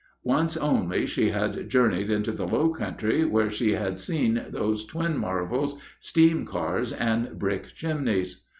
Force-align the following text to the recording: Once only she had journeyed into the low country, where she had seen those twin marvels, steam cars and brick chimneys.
Once 0.23 0.57
only 0.57 1.05
she 1.05 1.29
had 1.29 1.69
journeyed 1.69 2.09
into 2.09 2.31
the 2.31 2.47
low 2.47 2.69
country, 2.69 3.23
where 3.23 3.51
she 3.51 3.73
had 3.73 3.99
seen 3.99 4.43
those 4.49 4.83
twin 4.83 5.15
marvels, 5.15 5.79
steam 5.99 6.43
cars 6.43 6.91
and 6.91 7.37
brick 7.37 7.67
chimneys. 7.75 8.45